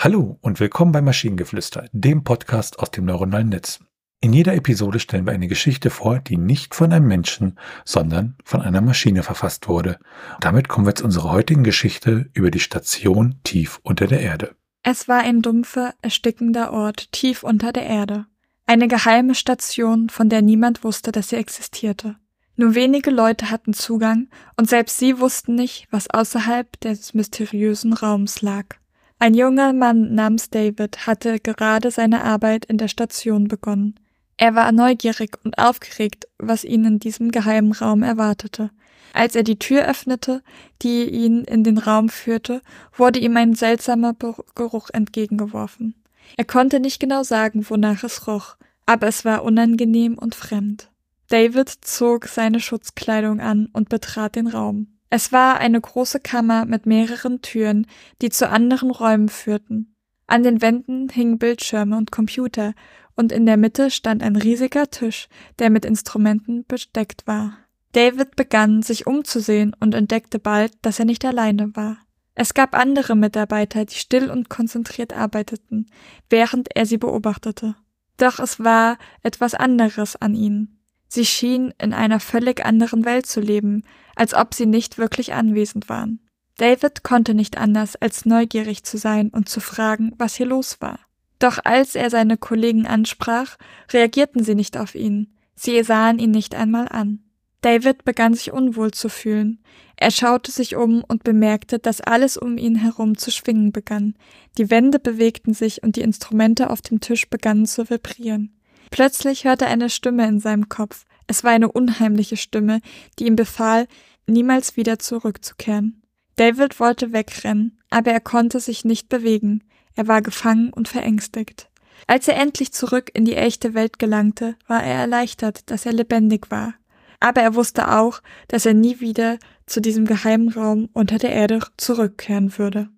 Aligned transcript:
Hallo 0.00 0.38
und 0.42 0.60
willkommen 0.60 0.92
bei 0.92 1.02
Maschinengeflüster, 1.02 1.88
dem 1.90 2.22
Podcast 2.22 2.78
aus 2.78 2.92
dem 2.92 3.04
neuronalen 3.04 3.48
Netz. 3.48 3.80
In 4.20 4.32
jeder 4.32 4.54
Episode 4.54 5.00
stellen 5.00 5.26
wir 5.26 5.32
eine 5.32 5.48
Geschichte 5.48 5.90
vor, 5.90 6.20
die 6.20 6.36
nicht 6.36 6.76
von 6.76 6.92
einem 6.92 7.08
Menschen, 7.08 7.58
sondern 7.84 8.36
von 8.44 8.62
einer 8.62 8.80
Maschine 8.80 9.24
verfasst 9.24 9.66
wurde. 9.66 9.98
Damit 10.38 10.68
kommen 10.68 10.86
wir 10.86 10.94
zu 10.94 11.04
unserer 11.04 11.32
heutigen 11.32 11.64
Geschichte 11.64 12.30
über 12.32 12.52
die 12.52 12.60
Station 12.60 13.40
tief 13.42 13.80
unter 13.82 14.06
der 14.06 14.20
Erde. 14.20 14.54
Es 14.84 15.08
war 15.08 15.18
ein 15.18 15.42
dumpfer, 15.42 15.94
erstickender 16.00 16.72
Ort 16.72 17.10
tief 17.10 17.42
unter 17.42 17.72
der 17.72 17.86
Erde. 17.86 18.26
Eine 18.66 18.86
geheime 18.86 19.34
Station, 19.34 20.10
von 20.10 20.28
der 20.28 20.42
niemand 20.42 20.84
wusste, 20.84 21.10
dass 21.10 21.30
sie 21.30 21.36
existierte. 21.36 22.14
Nur 22.54 22.76
wenige 22.76 23.10
Leute 23.10 23.50
hatten 23.50 23.72
Zugang 23.72 24.28
und 24.56 24.68
selbst 24.68 24.98
sie 24.98 25.18
wussten 25.18 25.56
nicht, 25.56 25.88
was 25.90 26.08
außerhalb 26.08 26.78
des 26.78 27.14
mysteriösen 27.14 27.94
Raums 27.94 28.42
lag. 28.42 28.76
Ein 29.20 29.34
junger 29.34 29.72
Mann 29.72 30.14
namens 30.14 30.48
David 30.50 31.06
hatte 31.06 31.40
gerade 31.40 31.90
seine 31.90 32.22
Arbeit 32.22 32.64
in 32.66 32.78
der 32.78 32.88
Station 32.88 33.48
begonnen. 33.48 33.98
Er 34.36 34.54
war 34.54 34.70
neugierig 34.70 35.36
und 35.42 35.58
aufgeregt, 35.58 36.28
was 36.38 36.62
ihn 36.62 36.84
in 36.84 37.00
diesem 37.00 37.32
geheimen 37.32 37.72
Raum 37.72 38.04
erwartete. 38.04 38.70
Als 39.12 39.34
er 39.34 39.42
die 39.42 39.58
Tür 39.58 39.86
öffnete, 39.86 40.42
die 40.82 41.04
ihn 41.04 41.42
in 41.42 41.64
den 41.64 41.78
Raum 41.78 42.08
führte, 42.08 42.62
wurde 42.96 43.18
ihm 43.18 43.36
ein 43.36 43.54
seltsamer 43.54 44.14
Geruch 44.54 44.90
entgegengeworfen. 44.92 45.94
Er 46.36 46.44
konnte 46.44 46.78
nicht 46.78 47.00
genau 47.00 47.24
sagen, 47.24 47.66
wonach 47.68 48.04
es 48.04 48.28
roch, 48.28 48.56
aber 48.86 49.08
es 49.08 49.24
war 49.24 49.42
unangenehm 49.42 50.16
und 50.16 50.36
fremd. 50.36 50.90
David 51.28 51.68
zog 51.68 52.28
seine 52.28 52.60
Schutzkleidung 52.60 53.40
an 53.40 53.68
und 53.72 53.88
betrat 53.88 54.36
den 54.36 54.46
Raum. 54.46 54.97
Es 55.10 55.32
war 55.32 55.58
eine 55.58 55.80
große 55.80 56.20
Kammer 56.20 56.64
mit 56.66 56.86
mehreren 56.86 57.40
Türen, 57.40 57.86
die 58.20 58.28
zu 58.28 58.48
anderen 58.48 58.90
Räumen 58.90 59.28
führten. 59.28 59.94
An 60.26 60.42
den 60.42 60.60
Wänden 60.60 61.08
hingen 61.08 61.38
Bildschirme 61.38 61.96
und 61.96 62.12
Computer, 62.12 62.74
und 63.16 63.32
in 63.32 63.46
der 63.46 63.56
Mitte 63.56 63.90
stand 63.90 64.22
ein 64.22 64.36
riesiger 64.36 64.90
Tisch, 64.90 65.28
der 65.58 65.70
mit 65.70 65.84
Instrumenten 65.84 66.64
besteckt 66.66 67.26
war. 67.26 67.58
David 67.92 68.36
begann, 68.36 68.82
sich 68.82 69.06
umzusehen 69.08 69.74
und 69.80 69.94
entdeckte 69.94 70.38
bald, 70.38 70.72
dass 70.82 71.00
er 71.00 71.04
nicht 71.04 71.24
alleine 71.24 71.74
war. 71.74 71.98
Es 72.36 72.54
gab 72.54 72.78
andere 72.78 73.16
Mitarbeiter, 73.16 73.84
die 73.84 73.96
still 73.96 74.30
und 74.30 74.48
konzentriert 74.48 75.12
arbeiteten, 75.12 75.86
während 76.30 76.68
er 76.76 76.86
sie 76.86 76.98
beobachtete. 76.98 77.74
Doch 78.18 78.38
es 78.38 78.60
war 78.60 78.98
etwas 79.24 79.54
anderes 79.54 80.14
an 80.14 80.36
ihnen. 80.36 80.77
Sie 81.08 81.24
schienen 81.24 81.72
in 81.78 81.92
einer 81.92 82.20
völlig 82.20 82.64
anderen 82.64 83.04
Welt 83.04 83.26
zu 83.26 83.40
leben, 83.40 83.84
als 84.14 84.34
ob 84.34 84.54
sie 84.54 84.66
nicht 84.66 84.98
wirklich 84.98 85.32
anwesend 85.32 85.88
waren. 85.88 86.20
David 86.58 87.02
konnte 87.02 87.34
nicht 87.34 87.56
anders, 87.56 87.96
als 87.96 88.26
neugierig 88.26 88.84
zu 88.84 88.98
sein 88.98 89.30
und 89.30 89.48
zu 89.48 89.60
fragen, 89.60 90.12
was 90.18 90.34
hier 90.34 90.46
los 90.46 90.80
war. 90.80 90.98
Doch 91.38 91.58
als 91.64 91.94
er 91.94 92.10
seine 92.10 92.36
Kollegen 92.36 92.86
ansprach, 92.86 93.56
reagierten 93.92 94.42
sie 94.42 94.54
nicht 94.54 94.76
auf 94.76 94.94
ihn. 94.94 95.34
Sie 95.54 95.82
sahen 95.82 96.18
ihn 96.18 96.32
nicht 96.32 96.54
einmal 96.54 96.88
an. 96.88 97.20
David 97.60 98.04
begann 98.04 98.34
sich 98.34 98.52
unwohl 98.52 98.92
zu 98.92 99.08
fühlen. 99.08 99.60
Er 99.96 100.10
schaute 100.10 100.52
sich 100.52 100.76
um 100.76 101.02
und 101.02 101.24
bemerkte, 101.24 101.78
dass 101.78 102.00
alles 102.00 102.36
um 102.36 102.56
ihn 102.56 102.76
herum 102.76 103.18
zu 103.18 103.32
schwingen 103.32 103.72
begann. 103.72 104.14
Die 104.58 104.70
Wände 104.70 105.00
bewegten 105.00 105.54
sich 105.54 105.82
und 105.82 105.96
die 105.96 106.02
Instrumente 106.02 106.70
auf 106.70 106.80
dem 106.82 107.00
Tisch 107.00 107.28
begannen 107.28 107.66
zu 107.66 107.90
vibrieren. 107.90 108.57
Plötzlich 108.90 109.44
hörte 109.44 109.66
er 109.66 109.70
eine 109.70 109.90
Stimme 109.90 110.26
in 110.26 110.40
seinem 110.40 110.68
Kopf. 110.68 111.04
Es 111.26 111.44
war 111.44 111.52
eine 111.52 111.70
unheimliche 111.70 112.36
Stimme, 112.36 112.80
die 113.18 113.26
ihm 113.26 113.36
befahl, 113.36 113.86
niemals 114.26 114.76
wieder 114.76 114.98
zurückzukehren. 114.98 116.02
David 116.36 116.78
wollte 116.78 117.12
wegrennen, 117.12 117.78
aber 117.90 118.12
er 118.12 118.20
konnte 118.20 118.60
sich 118.60 118.84
nicht 118.84 119.08
bewegen. 119.08 119.64
Er 119.94 120.06
war 120.06 120.22
gefangen 120.22 120.72
und 120.72 120.88
verängstigt. 120.88 121.68
Als 122.06 122.28
er 122.28 122.36
endlich 122.36 122.72
zurück 122.72 123.10
in 123.12 123.24
die 123.24 123.34
echte 123.34 123.74
Welt 123.74 123.98
gelangte, 123.98 124.56
war 124.66 124.82
er 124.82 124.94
erleichtert, 125.00 125.70
dass 125.70 125.84
er 125.84 125.92
lebendig 125.92 126.50
war. 126.50 126.74
Aber 127.20 127.42
er 127.42 127.54
wusste 127.56 127.92
auch, 127.92 128.20
dass 128.46 128.64
er 128.64 128.74
nie 128.74 129.00
wieder 129.00 129.38
zu 129.66 129.80
diesem 129.80 130.06
geheimen 130.06 130.48
Raum 130.50 130.88
unter 130.92 131.18
der 131.18 131.32
Erde 131.32 131.58
zurückkehren 131.76 132.56
würde. 132.56 132.88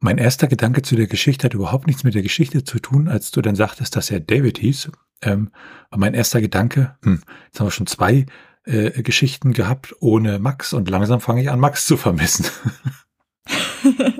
Mein 0.00 0.18
erster 0.18 0.46
Gedanke 0.46 0.82
zu 0.82 0.94
der 0.94 1.08
Geschichte 1.08 1.46
hat 1.46 1.54
überhaupt 1.54 1.88
nichts 1.88 2.04
mit 2.04 2.14
der 2.14 2.22
Geschichte 2.22 2.62
zu 2.62 2.78
tun, 2.78 3.08
als 3.08 3.32
du 3.32 3.42
dann 3.42 3.56
sagtest, 3.56 3.96
dass 3.96 4.12
er 4.12 4.20
David 4.20 4.58
hieß. 4.58 4.92
Ähm, 5.22 5.50
mein 5.94 6.14
erster 6.14 6.40
Gedanke, 6.40 6.96
hm, 7.02 7.22
jetzt 7.46 7.60
haben 7.60 7.66
wir 7.66 7.72
schon 7.72 7.86
zwei 7.86 8.26
äh, 8.64 9.02
Geschichten 9.02 9.52
gehabt 9.52 9.94
ohne 10.00 10.38
Max 10.38 10.72
und 10.72 10.88
langsam 10.88 11.20
fange 11.20 11.42
ich 11.42 11.50
an, 11.50 11.60
Max 11.60 11.86
zu 11.86 11.96
vermissen. 11.96 12.46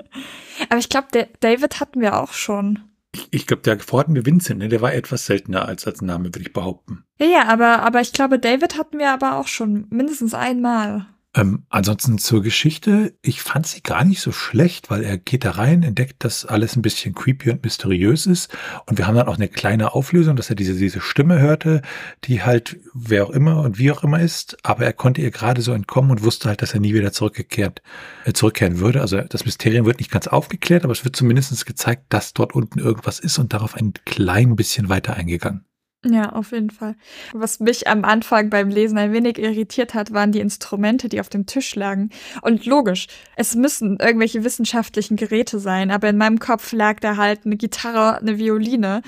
Aber 0.68 0.78
ich 0.78 0.88
glaube, 0.88 1.28
David 1.40 1.80
hatten 1.80 2.00
wir 2.00 2.18
auch 2.18 2.32
schon. 2.32 2.80
Ich, 3.14 3.28
ich 3.30 3.46
glaube, 3.46 3.62
der 3.62 3.78
vorhatten 3.78 4.14
wir 4.14 4.26
Vincent, 4.26 4.58
ne? 4.58 4.68
der 4.68 4.80
war 4.80 4.92
etwas 4.92 5.26
seltener 5.26 5.66
als 5.66 5.86
als 5.86 6.02
Name, 6.02 6.26
würde 6.26 6.40
ich 6.40 6.52
behaupten. 6.52 7.04
Ja, 7.18 7.26
ja, 7.26 7.44
aber, 7.48 7.82
aber 7.82 8.00
ich 8.00 8.12
glaube, 8.12 8.38
David 8.38 8.76
hatten 8.76 8.98
wir 8.98 9.10
aber 9.12 9.36
auch 9.36 9.48
schon 9.48 9.86
mindestens 9.90 10.34
einmal. 10.34 11.06
Ähm, 11.38 11.62
ansonsten 11.68 12.18
zur 12.18 12.42
Geschichte, 12.42 13.14
ich 13.22 13.42
fand 13.42 13.64
sie 13.64 13.80
gar 13.80 14.04
nicht 14.04 14.20
so 14.20 14.32
schlecht, 14.32 14.90
weil 14.90 15.04
er 15.04 15.18
geht 15.18 15.44
da 15.44 15.52
rein, 15.52 15.84
entdeckt, 15.84 16.24
dass 16.24 16.44
alles 16.44 16.74
ein 16.74 16.82
bisschen 16.82 17.14
creepy 17.14 17.50
und 17.50 17.62
mysteriös 17.62 18.26
ist. 18.26 18.50
Und 18.86 18.98
wir 18.98 19.06
haben 19.06 19.14
dann 19.14 19.28
auch 19.28 19.36
eine 19.36 19.48
kleine 19.48 19.94
Auflösung, 19.94 20.34
dass 20.34 20.50
er 20.50 20.56
diese, 20.56 20.74
diese 20.74 21.00
Stimme 21.00 21.38
hörte, 21.38 21.82
die 22.24 22.42
halt 22.42 22.78
wer 22.92 23.24
auch 23.24 23.30
immer 23.30 23.60
und 23.60 23.78
wie 23.78 23.92
auch 23.92 24.02
immer 24.02 24.20
ist. 24.20 24.56
Aber 24.64 24.84
er 24.84 24.92
konnte 24.92 25.20
ihr 25.20 25.30
gerade 25.30 25.62
so 25.62 25.72
entkommen 25.72 26.10
und 26.10 26.24
wusste 26.24 26.48
halt, 26.48 26.60
dass 26.60 26.74
er 26.74 26.80
nie 26.80 26.92
wieder 26.92 27.12
zurückgekehrt, 27.12 27.82
äh, 28.24 28.32
zurückkehren 28.32 28.80
würde. 28.80 29.00
Also 29.00 29.20
das 29.20 29.44
Mysterium 29.44 29.86
wird 29.86 30.00
nicht 30.00 30.10
ganz 30.10 30.26
aufgeklärt, 30.26 30.82
aber 30.82 30.92
es 30.92 31.04
wird 31.04 31.14
zumindest 31.14 31.66
gezeigt, 31.66 32.06
dass 32.08 32.34
dort 32.34 32.52
unten 32.54 32.80
irgendwas 32.80 33.20
ist 33.20 33.38
und 33.38 33.52
darauf 33.52 33.76
ein 33.76 33.92
klein 34.04 34.56
bisschen 34.56 34.88
weiter 34.88 35.14
eingegangen. 35.14 35.67
Ja, 36.04 36.30
auf 36.30 36.52
jeden 36.52 36.70
Fall. 36.70 36.94
Was 37.32 37.58
mich 37.58 37.88
am 37.88 38.04
Anfang 38.04 38.50
beim 38.50 38.68
Lesen 38.68 38.98
ein 38.98 39.12
wenig 39.12 39.36
irritiert 39.36 39.94
hat, 39.94 40.12
waren 40.12 40.30
die 40.30 40.38
Instrumente, 40.38 41.08
die 41.08 41.18
auf 41.18 41.28
dem 41.28 41.44
Tisch 41.44 41.74
lagen. 41.74 42.10
Und 42.40 42.66
logisch, 42.66 43.08
es 43.34 43.56
müssen 43.56 43.98
irgendwelche 43.98 44.44
wissenschaftlichen 44.44 45.16
Geräte 45.16 45.58
sein, 45.58 45.90
aber 45.90 46.08
in 46.08 46.16
meinem 46.16 46.38
Kopf 46.38 46.70
lag 46.70 47.00
da 47.00 47.16
halt 47.16 47.44
eine 47.44 47.56
Gitarre, 47.56 48.18
eine 48.18 48.38
Violine 48.38 49.02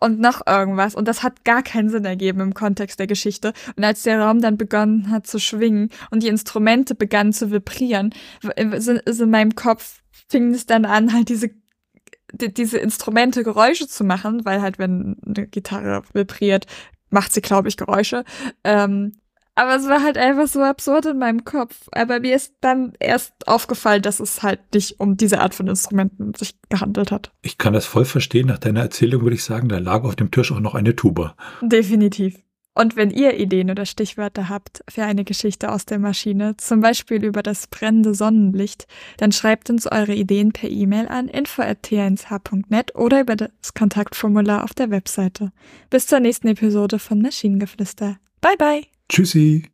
und 0.00 0.20
noch 0.20 0.46
irgendwas. 0.46 0.94
Und 0.94 1.08
das 1.08 1.22
hat 1.22 1.44
gar 1.44 1.62
keinen 1.62 1.88
Sinn 1.88 2.04
ergeben 2.04 2.40
im 2.40 2.52
Kontext 2.52 2.98
der 2.98 3.06
Geschichte. 3.06 3.54
Und 3.76 3.84
als 3.84 4.02
der 4.02 4.20
Raum 4.20 4.42
dann 4.42 4.58
begonnen 4.58 5.10
hat 5.10 5.26
zu 5.26 5.38
schwingen 5.38 5.88
und 6.10 6.22
die 6.22 6.28
Instrumente 6.28 6.94
begannen 6.94 7.32
zu 7.32 7.50
vibrieren, 7.50 8.14
ist 8.54 9.20
in 9.20 9.30
meinem 9.30 9.54
Kopf 9.54 10.02
fing 10.28 10.52
es 10.52 10.66
dann 10.66 10.84
an, 10.84 11.12
halt 11.12 11.30
diese 11.30 11.50
die, 12.40 12.52
diese 12.52 12.78
Instrumente 12.78 13.44
Geräusche 13.44 13.88
zu 13.88 14.04
machen, 14.04 14.44
weil 14.44 14.60
halt, 14.62 14.78
wenn 14.78 15.16
eine 15.26 15.46
Gitarre 15.46 16.02
vibriert, 16.12 16.66
macht 17.10 17.32
sie, 17.32 17.40
glaube 17.40 17.68
ich, 17.68 17.76
Geräusche. 17.76 18.24
Ähm, 18.64 19.12
aber 19.56 19.76
es 19.76 19.88
war 19.88 20.02
halt 20.02 20.18
einfach 20.18 20.48
so 20.48 20.62
absurd 20.62 21.06
in 21.06 21.18
meinem 21.18 21.44
Kopf. 21.44 21.88
Aber 21.92 22.20
mir 22.20 22.34
ist 22.34 22.54
dann 22.60 22.92
erst 22.98 23.46
aufgefallen, 23.46 24.02
dass 24.02 24.18
es 24.18 24.42
halt 24.42 24.60
nicht 24.74 24.98
um 24.98 25.16
diese 25.16 25.40
Art 25.40 25.54
von 25.54 25.68
Instrumenten 25.68 26.34
sich 26.34 26.56
gehandelt 26.68 27.12
hat. 27.12 27.30
Ich 27.42 27.56
kann 27.56 27.72
das 27.72 27.86
voll 27.86 28.04
verstehen. 28.04 28.48
Nach 28.48 28.58
deiner 28.58 28.80
Erzählung 28.80 29.22
würde 29.22 29.36
ich 29.36 29.44
sagen, 29.44 29.68
da 29.68 29.78
lag 29.78 30.02
auf 30.02 30.16
dem 30.16 30.32
Tisch 30.32 30.50
auch 30.50 30.60
noch 30.60 30.74
eine 30.74 30.96
Tuba. 30.96 31.36
Definitiv. 31.62 32.36
Und 32.74 32.96
wenn 32.96 33.10
ihr 33.10 33.38
Ideen 33.38 33.70
oder 33.70 33.86
Stichwörter 33.86 34.48
habt 34.48 34.82
für 34.88 35.04
eine 35.04 35.24
Geschichte 35.24 35.70
aus 35.70 35.86
der 35.86 35.98
Maschine, 35.98 36.56
zum 36.56 36.80
Beispiel 36.80 37.24
über 37.24 37.42
das 37.42 37.68
brennende 37.68 38.14
Sonnenlicht, 38.14 38.86
dann 39.16 39.32
schreibt 39.32 39.70
uns 39.70 39.86
eure 39.86 40.14
Ideen 40.14 40.52
per 40.52 40.68
E-Mail 40.68 41.08
an 41.08 41.28
info.t1h.net 41.28 42.94
oder 42.96 43.20
über 43.20 43.36
das 43.36 43.74
Kontaktformular 43.74 44.64
auf 44.64 44.74
der 44.74 44.90
Webseite. 44.90 45.52
Bis 45.90 46.06
zur 46.06 46.20
nächsten 46.20 46.48
Episode 46.48 46.98
von 46.98 47.22
Maschinengeflüster. 47.22 48.18
Bye 48.40 48.56
bye. 48.58 48.82
Tschüssi. 49.08 49.73